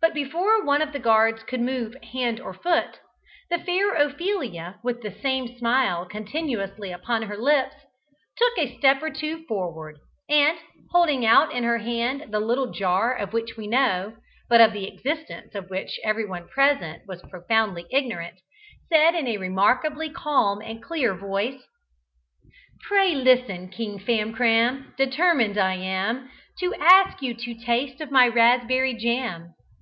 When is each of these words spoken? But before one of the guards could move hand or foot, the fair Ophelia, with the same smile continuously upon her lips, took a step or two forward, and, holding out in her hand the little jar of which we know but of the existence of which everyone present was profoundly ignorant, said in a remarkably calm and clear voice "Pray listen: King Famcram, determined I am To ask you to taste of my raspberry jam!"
But 0.00 0.14
before 0.14 0.64
one 0.64 0.80
of 0.80 0.92
the 0.92 1.00
guards 1.00 1.42
could 1.42 1.60
move 1.60 1.96
hand 2.12 2.38
or 2.40 2.54
foot, 2.54 3.00
the 3.50 3.58
fair 3.58 3.92
Ophelia, 3.96 4.76
with 4.82 5.02
the 5.02 5.10
same 5.10 5.58
smile 5.58 6.06
continuously 6.06 6.92
upon 6.92 7.22
her 7.22 7.36
lips, 7.36 7.74
took 8.36 8.56
a 8.58 8.76
step 8.78 9.02
or 9.02 9.10
two 9.10 9.44
forward, 9.48 9.98
and, 10.28 10.56
holding 10.92 11.26
out 11.26 11.52
in 11.52 11.64
her 11.64 11.78
hand 11.78 12.26
the 12.30 12.38
little 12.38 12.70
jar 12.70 13.12
of 13.12 13.32
which 13.32 13.56
we 13.56 13.66
know 13.66 14.14
but 14.48 14.60
of 14.60 14.72
the 14.72 14.86
existence 14.86 15.56
of 15.56 15.68
which 15.68 15.98
everyone 16.04 16.46
present 16.46 17.02
was 17.08 17.20
profoundly 17.22 17.84
ignorant, 17.90 18.38
said 18.92 19.16
in 19.16 19.26
a 19.26 19.36
remarkably 19.38 20.08
calm 20.08 20.62
and 20.62 20.80
clear 20.80 21.12
voice 21.12 21.60
"Pray 22.86 23.16
listen: 23.16 23.68
King 23.68 23.98
Famcram, 23.98 24.94
determined 24.96 25.58
I 25.58 25.74
am 25.74 26.30
To 26.60 26.72
ask 26.76 27.20
you 27.20 27.34
to 27.34 27.54
taste 27.64 28.00
of 28.00 28.12
my 28.12 28.28
raspberry 28.28 28.94
jam!" 28.94 29.54